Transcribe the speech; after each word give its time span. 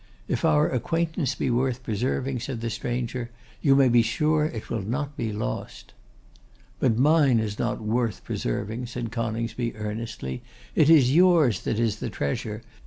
'If 0.27 0.43
our 0.43 0.67
acquaintance 0.67 1.35
be 1.35 1.51
worth 1.51 1.83
preserving,' 1.83 2.39
said 2.39 2.61
the 2.61 2.71
stranger, 2.71 3.29
'you 3.61 3.75
may 3.75 3.87
be 3.87 4.01
sure 4.01 4.45
it 4.47 4.67
will 4.67 4.81
not 4.81 5.15
be 5.15 5.31
lost.' 5.31 5.93
'But 6.79 6.97
mine 6.97 7.39
is 7.39 7.59
not 7.59 7.81
worth 7.83 8.23
preserving,' 8.23 8.87
said 8.87 9.11
Coningsby, 9.11 9.75
earnestly. 9.75 10.41
'It 10.73 10.89
is 10.89 11.13
yours 11.15 11.59
that 11.65 11.77
is 11.77 11.97
the 11.99 12.09
treasure. 12.09 12.63